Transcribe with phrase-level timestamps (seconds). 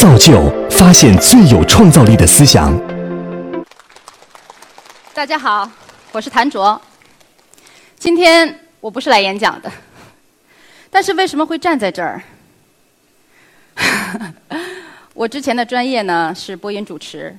[0.00, 2.74] 造就发现最有创造力的思想。
[5.12, 5.70] 大家好，
[6.12, 6.80] 我是谭卓。
[7.98, 9.70] 今天我不是来演讲的，
[10.88, 12.22] 但是为什么会站在这儿？
[15.12, 17.36] 我之前的专业呢是播音主持，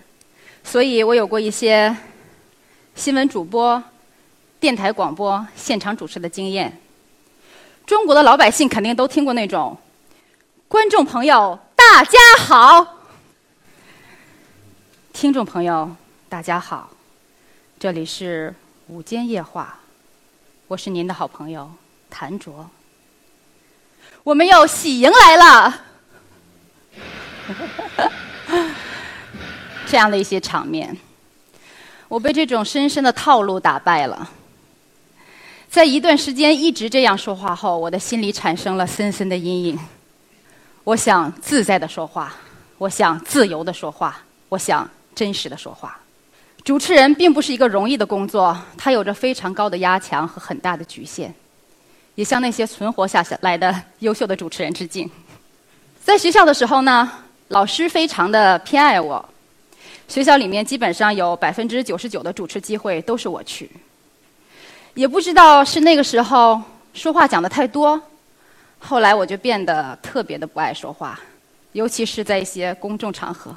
[0.63, 1.97] 所以我有过一些
[2.93, 3.83] 新闻主播、
[4.59, 6.79] 电台广播现场主持的经验。
[7.87, 9.75] 中国的老百姓肯定都听过那种
[10.67, 11.57] 观众朋友。
[11.89, 12.85] 大家好，
[15.11, 15.89] 听众朋友，
[16.29, 16.89] 大家好，
[17.79, 18.53] 这里是
[18.87, 19.79] 午间夜话，
[20.67, 21.69] 我是您的好朋友
[22.09, 22.69] 谭卓，
[24.23, 25.81] 我们又喜迎来了。
[29.87, 30.95] 这样的一些场面，
[32.07, 34.29] 我被这种深深的套路打败了，
[35.69, 39.79] 在一段时间一直这样说话后，我的心里产生了深深的阴影。
[40.83, 42.33] 我想自在的说话，
[42.77, 45.99] 我想自由的说话，我想真实的说话。
[46.63, 51.33] 主持人并不是一个容易的工作，它有着非常高的压强和很大的局限。
[52.15, 55.09] 也向那些存活下来的优秀的主持人致敬。
[56.03, 57.09] 在学校的时候呢，
[57.47, 59.23] 老师非常的偏爱我，
[60.07, 63.71] 学校里面基本上有百分之九十九的主持机会都是我去。
[64.93, 66.61] 也不知道是那个时候
[66.93, 67.99] 说话讲的太多。
[68.83, 71.17] 后来我就变得特别的不爱说话，
[71.71, 73.55] 尤其是在一些公众场合。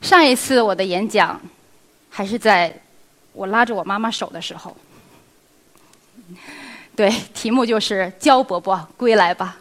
[0.00, 1.38] 上一次我的演讲，
[2.08, 2.74] 还是在
[3.32, 4.74] 我拉着我妈妈手的时候。
[6.96, 9.58] 对，题目就是“焦伯伯归来吧”。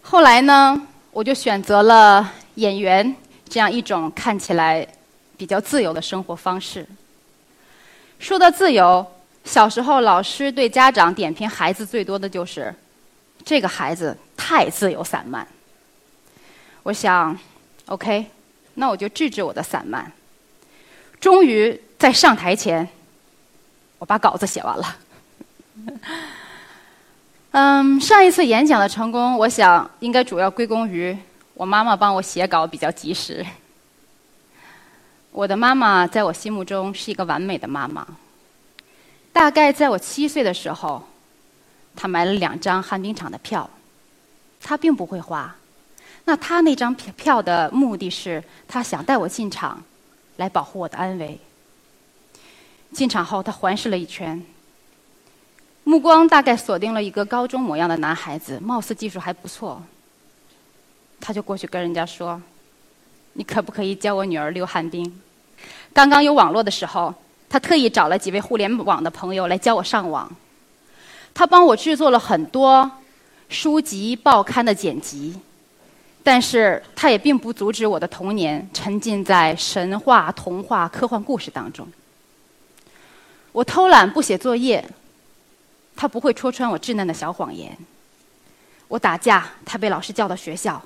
[0.00, 3.14] 后来呢，我就选择了演员
[3.48, 4.86] 这样一种看起来
[5.36, 6.86] 比较自由的生活方式。
[8.18, 9.04] 说到自由。
[9.50, 12.72] 小时候，老师对家长点评孩子最多的就是
[13.44, 15.44] ：“这个孩子太自由散漫。”
[16.84, 17.36] 我想
[17.86, 18.26] ，OK，
[18.74, 20.12] 那我就治治我的散漫。
[21.18, 22.88] 终于在上台前，
[23.98, 24.96] 我把稿子写完了。
[27.50, 31.18] 嗯，上一次演讲的成功，我想应该主要归功于
[31.54, 33.44] 我妈妈帮我写稿比较及时。
[35.32, 38.06] 我的妈妈在我心目中是一个完美的妈妈。
[39.32, 41.02] 大概在我七岁的时候，
[41.96, 43.68] 他买了两张旱冰场的票。
[44.62, 45.56] 他并不会花，
[46.26, 49.82] 那他那张票票的目的是，他想带我进场，
[50.36, 51.40] 来保护我的安危。
[52.92, 54.44] 进场后，他环视了一圈，
[55.82, 59.82] 目光大概锁定了一个高中模样的男孩子，貌似技术还不错。
[61.18, 62.38] 他就过去跟人家说
[63.32, 65.20] ：“你可不可以教我女儿溜旱冰？”
[65.94, 67.14] 刚刚有网络的时候。
[67.50, 70.30] 他特意找了几位互联网的朋友来教我上网，
[71.34, 72.88] 他帮我制作了很多
[73.48, 75.34] 书籍、报刊的剪辑，
[76.22, 81.84] 但是他也并不阻止我的童年沉浸在神话、童话、科幻故事当中。
[83.50, 84.88] 我偷懒不写作业，
[85.96, 87.72] 他不会戳穿我稚嫩的小谎言；
[88.86, 90.80] 我打架，他被老师叫到学校，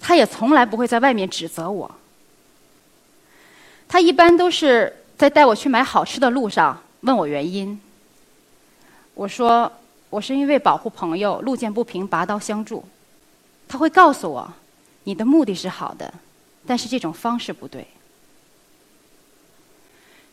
[0.00, 1.94] 他也从来不会在外面指责我。
[3.86, 4.96] 他一般都是。
[5.16, 7.80] 在带我去买好吃的路上，问我原因。
[9.14, 9.70] 我说
[10.10, 12.84] 我是因为保护朋友，路见不平拔刀相助。
[13.68, 14.52] 他会告诉我，
[15.04, 16.12] 你的目的是好的，
[16.66, 17.86] 但是这种方式不对。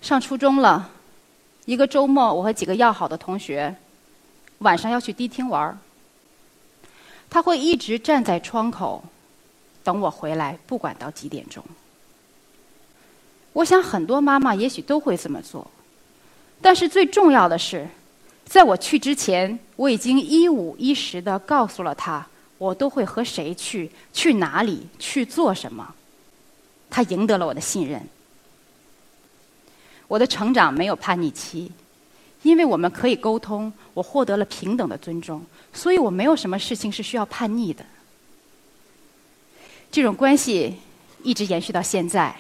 [0.02, 0.90] 上初中了，
[1.66, 3.76] 一个周末，我和几个要好的同学，
[4.60, 5.78] 晚上要去迪厅玩儿
[7.30, 9.04] 他会一直站在窗口，
[9.84, 11.64] 等我回来，不管到几点钟。
[13.59, 15.70] 我想很多妈妈也许都会这么做，
[16.62, 17.86] 但是最重要的是，
[18.46, 22.25] 在我去之前，我已经一五一十的告诉了他，
[22.58, 25.94] 我都会和谁去，去哪里，去做什么。
[26.90, 28.02] 他赢得了我的信任。
[30.08, 31.69] 我的成长没有叛逆期，
[32.44, 37.86] 因为我们可以沟通，我获得了平等的尊重，所以我没有什么事情是需要叛逆的。
[39.92, 40.78] 这种关系
[41.24, 42.34] 一直延续到现在。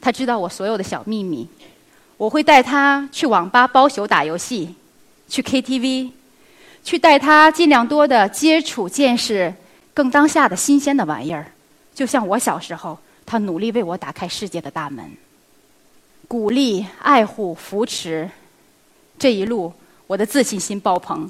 [0.00, 1.48] 他知道我所有的小秘密，
[2.16, 4.74] 我会带他去网吧包宿打游戏，
[5.28, 6.10] 去 KTV，
[6.82, 9.52] 去带他尽量多的接触、见识
[9.94, 11.52] 更当下的新鲜的玩意儿，
[11.94, 15.10] 就像我小时候，他努力为我打开世界的大门，
[16.28, 18.28] 鼓励、爱护、扶持，
[19.18, 19.72] 这一路
[20.06, 21.28] 我的自信心爆棚。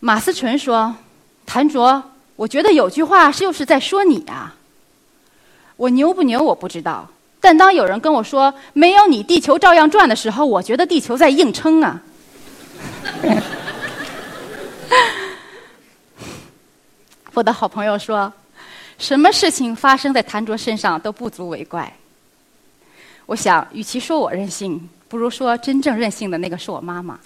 [0.00, 0.94] 马思纯说
[1.44, 2.02] ：“谭卓，
[2.36, 4.54] 我觉得有句话是又是在说你啊。”
[5.76, 7.06] 我牛不牛我不知道，
[7.40, 12.02] 但当有人跟我说“没有你，地球照样转”的时候，我觉得地球在硬撑啊。
[17.34, 18.32] 我的好朋友说
[18.98, 21.92] ：“什么事情发生在谭卓身上都不足为怪。”
[23.26, 27.20] 我想，与其说我任性，不如说真正任性的那个是我妈妈。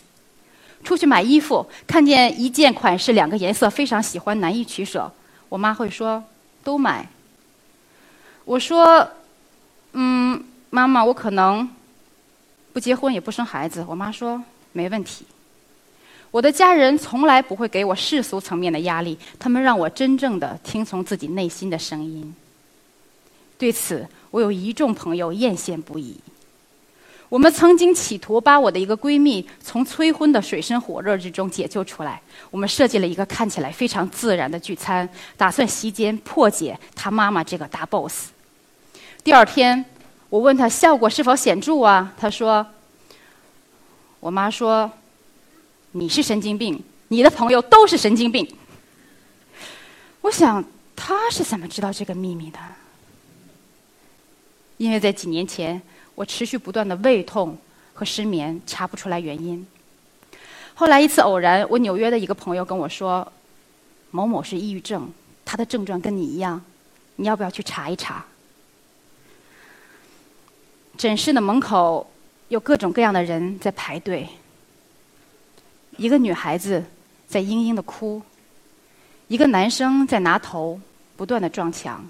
[0.83, 5.13] 出去买衣服，看见一件款式、两个颜色非常喜欢，难以取舍，
[5.49, 6.25] 我妈会说
[6.65, 7.07] ：“都买。”
[8.45, 9.09] 我说
[9.93, 11.69] ：“嗯，妈妈，我可能
[12.73, 14.43] 不结婚也不生孩子。”我妈说
[14.73, 15.25] ：“没问题。”
[16.31, 22.35] 我的家人从来不会给我世俗层面的压力，他们让我真正的听从自己内心的声音。
[23.59, 26.17] 对此，我有一众朋友艳羡不已。
[27.31, 32.21] 我们曾经企图把我的一个闺蜜从催婚的水深火热之中解救出来。
[32.51, 38.31] 我们设计了一个看起来非常自然的聚餐，打算席间破解她妈妈这个大 boss。
[39.25, 39.83] 第二天，
[40.29, 42.13] 我问她效果是否显著啊？
[42.19, 42.67] 她说
[44.21, 44.91] ：“我妈说。”
[45.93, 48.49] 你是神经病，你的朋友都是神经病。
[50.21, 52.61] 我想他是怎么知道这个秘密的？
[54.77, 55.83] 因为在几年前，
[56.21, 57.57] 我持续不断的胃痛
[57.95, 59.67] 和失眠，查不出来原因。
[60.75, 63.27] 后来一次偶然，我纽约的一个朋友跟我说
[64.13, 65.11] ：“某某是抑郁症，
[65.47, 66.63] 他的症状跟你一样，
[67.17, 68.23] 你要不要去查一查？”
[70.99, 72.11] 诊室的门口
[72.49, 74.29] 有各种各样的人在排队。
[75.97, 76.85] 一个女孩子
[77.27, 78.21] 在嘤嘤的哭，
[79.29, 80.79] 一个男生在拿头
[81.17, 82.07] 不断的撞墙。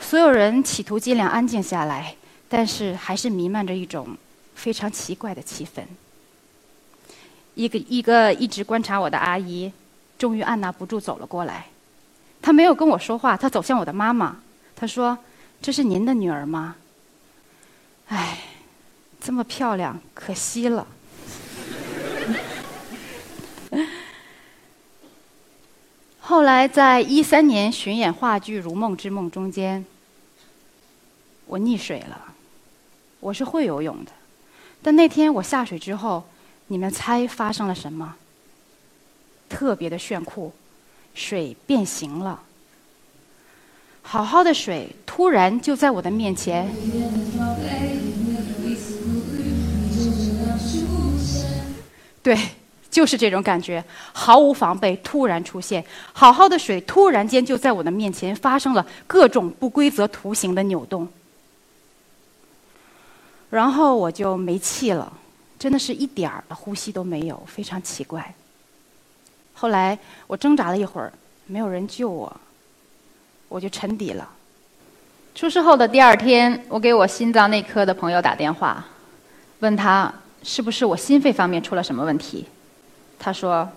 [0.00, 2.16] 所有人企图尽量安静下来，
[2.56, 4.16] 但是还是弥漫着一种
[4.54, 5.82] 非常奇怪的气氛。
[7.56, 9.72] 一个一个一直观察我的阿姨，
[10.16, 11.66] 终于按捺不住走了过来。
[12.40, 14.36] 她没有跟我说话，她走向我的妈妈，
[14.76, 15.18] 她说
[15.60, 16.76] ：“这是您的女儿吗？”
[18.06, 18.38] 哎，
[19.20, 20.86] 这么漂亮，可惜了。
[26.20, 29.84] 后来，在一三年巡演话剧《如梦之梦》中间，
[31.46, 32.30] 我溺水了。
[33.24, 34.12] 我是会游泳的，
[34.82, 36.22] 但那天我下水之后，
[36.66, 38.16] 你们猜发生了什么？
[39.48, 40.52] 特别的炫酷，
[41.14, 42.42] 水变形了。
[44.02, 46.68] 好好的水突然就在我的面前，
[52.22, 52.38] 对。
[52.90, 53.82] 就是这种感觉，
[54.12, 61.08] 毫无防备，突然出现，好好的水突然间就在我的面前发生了各种不规则图形的扭动，
[63.54, 65.12] 然后我就没气了，
[65.56, 68.34] 真的是一点儿的呼吸都没有，非常奇怪。
[69.52, 69.96] 后来
[70.26, 71.12] 我挣扎了一会儿，
[71.46, 72.40] 没有人救我，
[73.48, 74.28] 我就沉底了。
[75.36, 78.84] 出事后的第二天，我给我心脏内科的朋友打电话，
[79.60, 80.12] 问他
[80.42, 82.46] 是不是我心肺方面出了什么问题。
[83.20, 83.70] 他说：“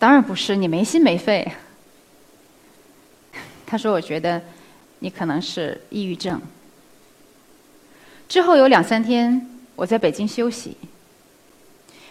[0.00, 1.46] 当然不是，你没心没肺。”
[3.66, 4.42] 他说：“我觉得
[5.00, 6.40] 你可能是抑郁症。”
[8.28, 10.76] 之后有两三天，我在北京休息。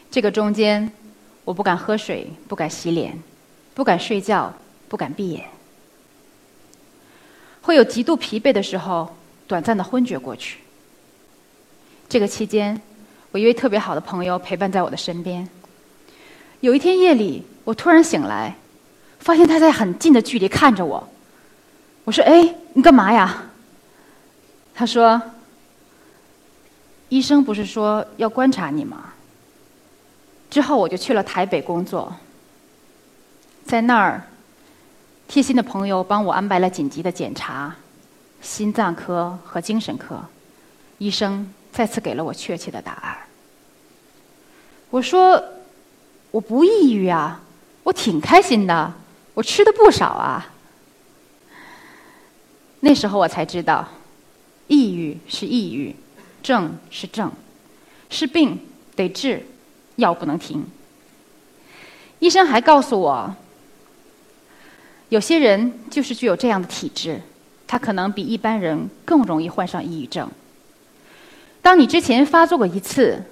[0.10, 0.92] 这个中间，
[1.44, 3.18] 我不敢喝水，不敢洗脸，
[3.74, 4.54] 不敢睡觉，
[4.88, 5.46] 不敢闭眼，
[7.62, 9.16] 会有极度疲惫的时候，
[9.48, 10.60] 短暂的昏厥过去。
[12.08, 12.82] 这个期间。
[13.32, 15.46] 我一位特别好的朋友陪伴在我的身边。
[16.62, 18.56] 有一天夜里，我突然醒来，
[19.20, 21.06] 发现他在很近的距离看着我。
[22.06, 23.44] 我说：“哎，你干嘛呀？”
[24.74, 25.22] 他说
[27.10, 29.14] ：“医生不是说要观察你吗？”
[30.50, 32.16] 之后我就去了台北工作，
[33.66, 34.24] 在那儿，
[35.28, 37.76] 贴心的朋友帮我安排了紧急的检查，
[38.42, 40.24] 心脏科和精神科，
[40.98, 43.18] 医生再次给了我确切的答案。
[44.90, 45.44] 我说，
[46.32, 47.42] 我不抑郁啊，
[47.84, 48.94] 我挺开心的，
[49.34, 50.48] 我吃的不少啊。
[52.80, 53.86] 那时候我才知道，
[54.68, 55.94] 抑郁是抑郁，
[56.46, 57.32] 症是症，
[58.10, 58.60] 是病
[58.96, 59.46] 得治，
[59.96, 60.64] 药不能停。
[62.20, 63.36] 医生还告诉我，
[65.10, 67.20] 有些人就是具有这样的体质，
[67.66, 70.30] 他可能比一般人更容易患上抑郁症。
[71.62, 73.24] 当你之前发作过一次。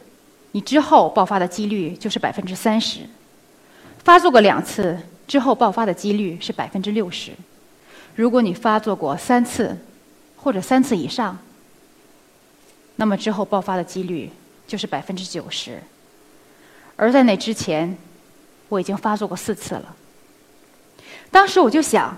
[0.56, 3.00] 你之后爆发的几率就是百分之三十，
[4.04, 4.96] 发作过两次
[5.28, 7.32] 之后爆发的几率是百分之六十。
[8.16, 9.76] 如果你发作过三次
[10.38, 11.36] 或者三次以上，
[12.96, 14.30] 那么之后爆发的几率
[14.68, 15.82] 就是百分之九十。
[16.96, 17.98] 而在那之前，
[18.70, 19.96] 我已经发作过四次了。
[21.32, 22.18] 当时我就想，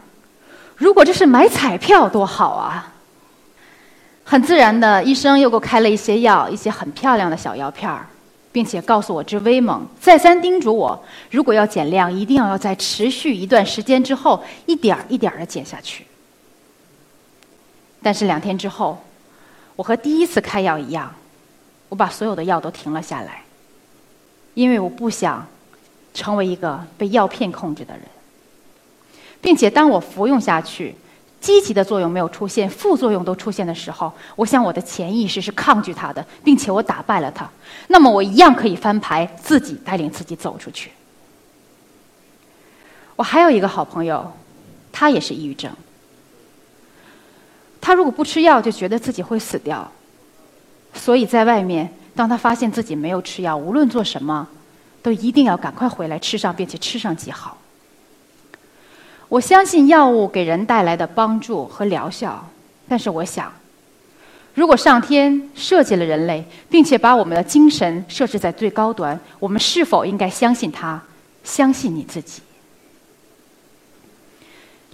[0.75, 2.93] 如果这是买彩票多好啊！
[4.23, 8.07] 很自然的，医生又给我开了一些药，一些很漂亮的小药片儿。
[8.51, 16.05] 并且告诉我之威猛，再三叮嘱我，如果要减量，一定要在持续一段时间之后，一点儿一点儿的减下去。
[18.01, 18.97] 但是两天之后，
[19.75, 21.13] 我和第一次开药一样，
[21.89, 23.43] 我把所有的药都停了下来，
[24.53, 25.45] 因为我不想
[26.13, 28.03] 成为一个被药片控制的人，
[29.41, 30.95] 并且当我服用下去。
[31.41, 37.47] 积极的作用没有出现，副作用都出现的时候，我想我的潜意识是抗拒它的，并且我打败了它。
[37.87, 40.91] 那么我一样可以翻牌，自己带领自己走出去。
[43.15, 44.33] 我还有一个好朋友，
[44.91, 45.71] 他也是抑郁症。
[47.85, 49.91] 他如果不吃药，就觉得自己会死掉。
[50.95, 54.47] 所以在外面，当他发现自己没有吃药，无论做什么，
[55.03, 57.55] 都一定要赶快回来吃上，并且吃上几好。
[59.29, 62.49] 我相信药物给人带来的帮助和疗效，
[62.89, 63.53] 但是我想，
[64.55, 70.99] 如果上天设计了人类，并且把我们的精神设置在最高端，我们是否应该相信他，
[71.43, 72.41] 相信你自己？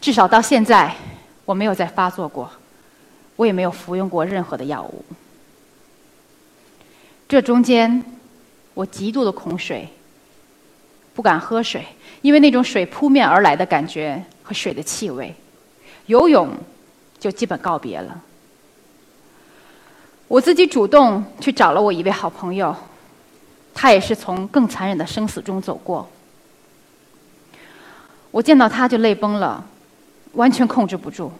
[0.02, 0.94] 至少到现在，
[1.46, 2.52] 我没有再发作过，
[3.36, 5.04] 我也没有服用过任何的药物。
[7.28, 8.04] 这中间，
[8.74, 9.88] 我极度的恐水，
[11.14, 11.86] 不敢喝水。
[12.22, 15.34] 因为那种水扑面而来的感觉和水的气味，
[16.06, 16.56] 游泳
[17.18, 18.22] 就基本告别了。
[20.28, 22.76] 我自己主动去找了我一位好朋友，
[23.74, 26.08] 他也是从更残忍的生死中走过。
[28.30, 29.66] 我见到他就泪崩了，
[30.34, 31.32] 完全控制不住。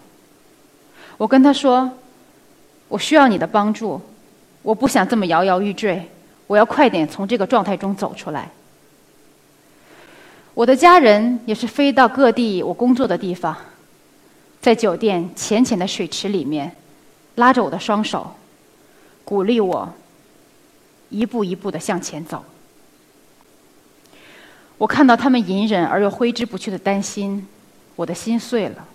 [1.16, 1.90] 我跟他说
[2.88, 4.00] ：“我需要你的帮助，
[4.62, 6.08] 我不想这么摇摇欲坠，
[6.46, 8.50] 我要快点从这个状态中走出来。”
[10.54, 13.56] 我的家人也是飞到各地我工作的地方，
[14.60, 16.70] 在酒店浅浅的水池里面，
[17.36, 18.34] 拉着我的双手，
[19.24, 19.88] 鼓励我
[21.08, 22.44] 一步一步的向前走。
[24.76, 27.46] 我看到他们隐忍而又挥之不去的担心，
[27.96, 28.86] 我的心碎了。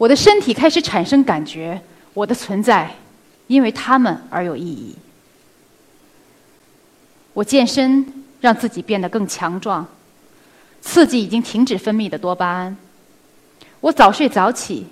[0.00, 1.78] 我的身体开始产生感觉，
[2.14, 2.90] 我的存在
[3.48, 4.96] 因为他们而有意义。
[7.34, 9.86] 我健身，让自己变得更强壮。
[10.80, 12.74] 刺激已经停止分泌的多巴胺，
[13.80, 14.86] 我早睡早起，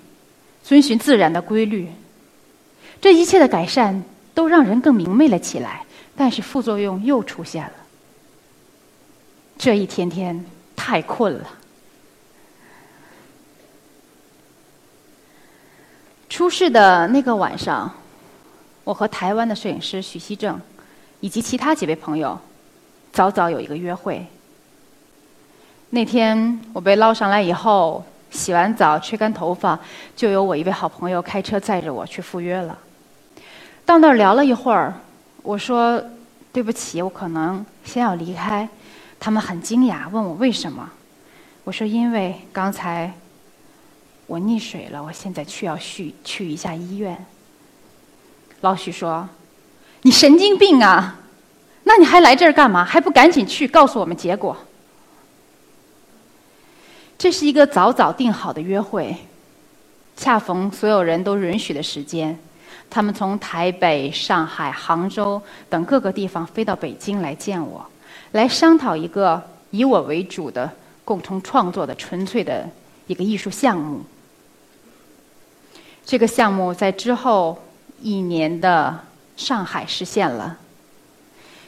[0.63, 1.87] 遵循自然的规律。
[3.01, 4.03] 这一切的改善
[4.35, 5.83] 都让人更明媚了起来，
[6.15, 7.73] 但是副作用又出现了。
[9.57, 11.49] 这一天天太困了。
[16.29, 17.91] 出事的那个晚上，
[18.83, 20.61] 我和台湾的摄影师许希正，
[21.19, 22.39] 以及其他几位朋友，
[23.11, 24.25] 早早有一个约会。
[25.89, 29.77] 那天我被捞上来以后，洗完澡、吹干头发，
[30.15, 32.77] 就有我一位好朋友开车载着我去赴约了。
[33.83, 34.93] 到那儿聊了一会儿，
[35.41, 35.99] 我说
[36.53, 38.69] ：“对不起，我可能先要离开。”
[39.19, 40.87] 他们很惊讶，问我为什么。
[41.63, 43.11] 我说：“因为刚才
[44.29, 47.25] 我溺水了，我现在去要去去一下医院。”
[48.61, 49.27] 老许说
[50.03, 51.19] ：“你神经病啊！
[51.83, 52.85] 那你还来这儿干嘛？
[52.85, 54.55] 还不赶紧去告诉我们结果？”
[57.17, 59.17] 这是一个早早定好的约会，
[60.15, 62.37] 恰逢所有人都允许的时间，
[62.89, 67.83] 他们从台北、上海、杭州等各个地方飞到北京来见我，
[68.33, 70.71] 来商讨一个以我为主的
[71.03, 72.69] 共同创作的纯粹的
[73.07, 74.01] 一个艺术项目。
[76.09, 77.55] 这个项目在之后
[78.01, 78.99] 一年的
[79.37, 80.57] 上海实现了。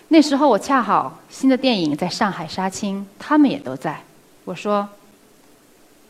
[0.07, 4.01] 那时候我恰好新的电影在上海杀青，他们也都在。
[4.43, 4.89] 我说。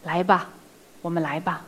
[0.03, 0.47] 来吧，
[1.01, 1.63] 我们来吧。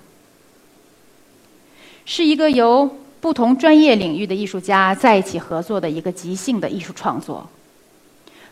[2.06, 2.90] 是一个由
[3.20, 7.46] 不同专业领域的艺术家在一起合作的一个即兴的艺术创作。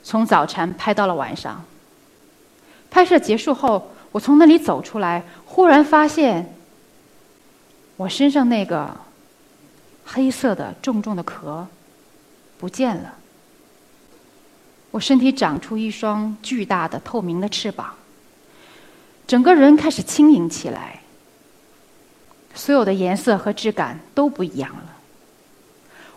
[0.03, 1.63] 从早晨拍到了晚上。
[2.89, 6.53] 拍摄结束后，我从那里走出来，忽然发现，
[8.01, 8.89] 我身上那个
[10.03, 11.67] 黑色的重重的壳
[12.58, 13.13] 不见了。
[14.89, 17.93] 我身体长出一双巨大的透明的翅膀。
[19.27, 21.00] 整个人开始轻盈起来，
[22.55, 24.96] 所有的颜色和质感都不一样了。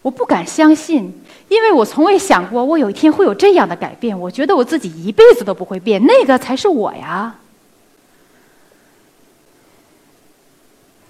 [0.00, 4.18] 我不敢相信，因为我从未想过我有一天会有这样的改变。
[4.18, 7.34] 我觉得我自己一辈子都不会变，那个才是我呀。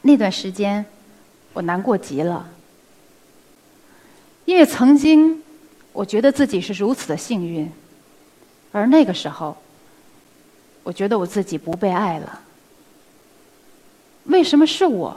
[0.06, 0.84] 那段时间，
[1.54, 2.46] 我难过极了，
[4.44, 5.42] 因为曾经
[5.92, 7.72] 我觉得自己是如此的幸运，
[8.70, 9.56] 而那个时候。
[10.82, 12.40] 我觉得我自己不被爱了。
[14.24, 15.16] 为什么是我？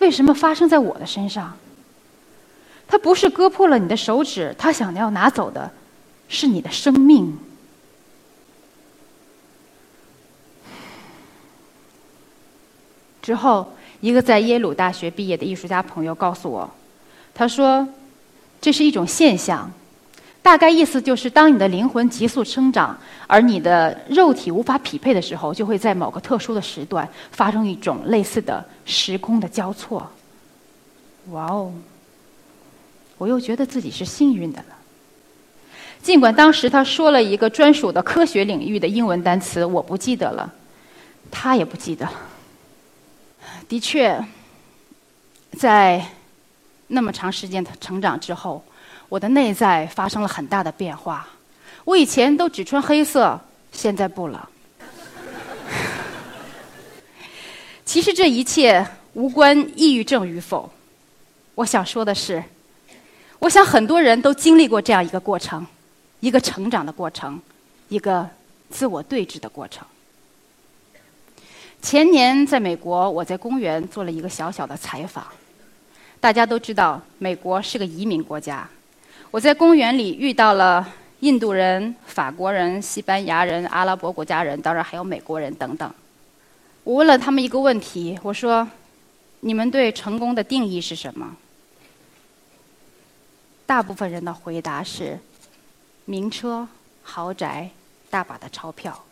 [0.00, 1.56] 为什么发生在我的身上？
[2.88, 5.70] 他不是割破了你的手指，他想要拿走的
[6.28, 7.38] 是你的生命。
[13.28, 16.70] 之后，一个在耶鲁大学毕业的艺术家朋友告诉我，
[17.34, 17.86] 他说
[18.58, 19.70] ：“这是一种现象，
[20.40, 30.10] 大概意思就是，当你的灵魂急速生长，而你的肉体无法匹配的时候，就会在某个特殊的时段发生一种类似的时空的交错。”
[31.28, 31.70] 哇哦！
[33.18, 34.74] 我又觉得自己是幸运的了。
[36.02, 40.50] 尽管当时他说了一个专属的科学领域的英文单词，我不记得了，
[41.30, 42.12] 他也不记得了。
[43.68, 44.18] 的确，
[45.58, 46.04] 在
[46.86, 48.64] 那么长时间的成长之后，
[49.10, 51.28] 我的内在发生了很大的变化。
[51.84, 53.38] 我以前都只穿黑色，
[53.70, 54.48] 现在不了。
[57.84, 60.70] 其实这一切无关抑郁症与否。
[61.54, 62.42] 我想说的是。
[63.40, 65.64] 我想很多人都经历过这样一个过程，
[66.18, 67.40] 一个成长的过程，
[67.88, 68.28] 一个
[68.68, 69.86] 自我对峙的过程。
[71.80, 75.26] 前年在美国，我在公园做了一个小小的采访。
[76.20, 78.68] 大家都知道，美国是个移民国家。
[79.30, 80.86] 我在公园里遇到了
[81.20, 85.90] 印度人、法国人、西班牙人、阿拉伯国家人，当然还有美国人等等。
[86.82, 88.66] 我问了他们一个问题，我说
[89.40, 91.36] ：“你们对成功的定义是什么？”
[93.64, 95.18] 大部分人的回答是：
[96.06, 96.66] 名车、
[97.02, 97.70] 豪宅、
[98.10, 99.04] 大把的钞票。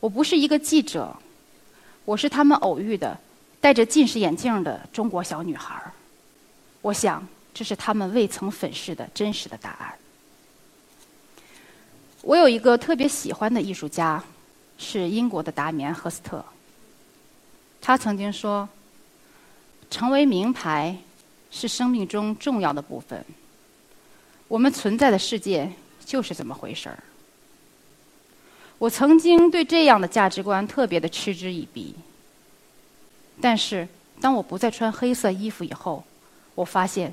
[0.00, 1.14] 我不是一个记者，
[2.04, 3.18] 我是他们偶遇的
[3.60, 5.80] 戴着近视眼镜的中国小女孩。
[6.82, 9.94] 我想，这是他们未曾粉饰的真实的答案。
[12.22, 14.22] 我有一个特别喜欢的艺术家，
[14.78, 16.44] 是英国的达米安·赫斯特。
[17.80, 18.68] 他曾经说
[19.90, 20.96] ：“成为名牌。”
[21.48, 23.24] 是生命中重要的部分。
[24.46, 25.72] 我们存在的世界
[26.04, 27.02] 就是这么回事儿。
[28.78, 31.94] 我曾经对这样的价值观特别的嗤之以鼻。
[33.40, 33.86] 但是，
[34.20, 36.04] 当我不再穿黑色衣服以后，
[36.54, 37.12] 我发现，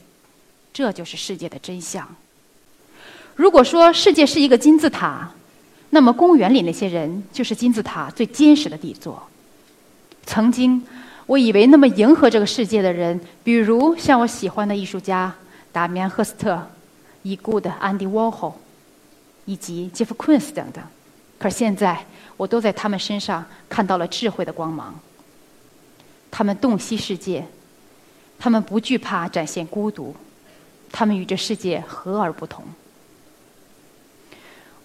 [0.74, 2.08] 这就是世界的真相。
[3.36, 5.32] 如果说世界是一个金字塔，
[5.90, 9.22] 那么公园里那些人就是金字塔最坚实的底座。
[10.26, 10.86] 曾经。
[11.26, 15.34] 我以为那么迎合这个世界的人，比如像我喜欢的艺术家
[15.72, 16.70] 达米安·赫斯特、
[17.22, 18.54] 已故的安迪·沃霍，
[19.46, 20.84] 以及杰夫·昆斯等等。
[21.44, 22.06] 可现在，
[22.38, 24.98] 我都在他们身上看到了智慧的光芒。
[26.32, 27.46] 他们洞悉世界，
[28.40, 30.16] 他们不惧怕展现孤独，
[30.90, 32.64] 他们与这世界和而不同。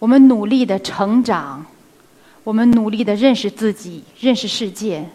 [0.00, 1.64] 我们努力的成长，
[2.42, 5.08] 我们努力的认识自己，认识世界。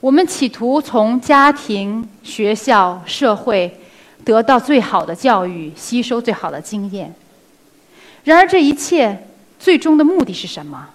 [0.00, 3.74] 我们企图从家庭、学校、社会
[4.22, 7.14] 得到最好的教育，吸收最好的经验。
[8.24, 9.27] 然而，这一切
[9.58, 10.88] 最终的目的是什么？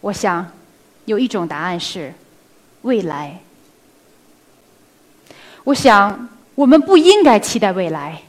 [0.00, 0.50] 我想，
[1.04, 2.12] 有一种答案是
[2.82, 3.40] 未来。
[5.64, 8.22] 我想，我们不应该期待未来，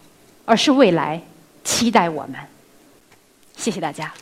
[0.45, 1.21] 而是未来
[1.63, 2.35] 期待我们。
[3.55, 4.13] 谢谢大家。